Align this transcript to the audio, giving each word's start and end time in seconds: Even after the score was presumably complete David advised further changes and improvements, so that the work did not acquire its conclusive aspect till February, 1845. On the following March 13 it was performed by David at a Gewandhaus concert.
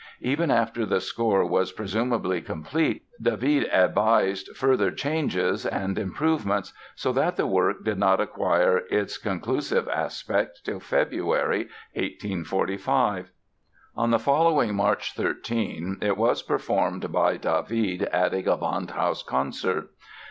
Even 0.21 0.49
after 0.49 0.83
the 0.83 0.99
score 0.99 1.45
was 1.45 1.71
presumably 1.71 2.41
complete 2.41 3.03
David 3.21 3.69
advised 3.71 4.57
further 4.57 4.89
changes 4.89 5.63
and 5.63 5.99
improvements, 5.99 6.73
so 6.95 7.13
that 7.13 7.35
the 7.35 7.45
work 7.45 7.85
did 7.85 7.99
not 7.99 8.19
acquire 8.19 8.77
its 8.89 9.19
conclusive 9.19 9.87
aspect 9.89 10.61
till 10.65 10.79
February, 10.79 11.67
1845. 11.93 13.29
On 13.95 14.09
the 14.09 14.17
following 14.17 14.73
March 14.73 15.13
13 15.13 15.99
it 16.01 16.17
was 16.17 16.41
performed 16.41 17.11
by 17.11 17.37
David 17.37 18.01
at 18.11 18.33
a 18.33 18.41
Gewandhaus 18.41 19.21
concert. 19.23 19.91